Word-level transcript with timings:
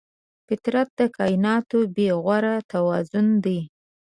فطرت 0.47 0.89
د 0.99 1.01
کایناتو 1.17 1.79
بېغوره 1.95 2.55
توازن 2.71 3.27
دی. 3.45 3.59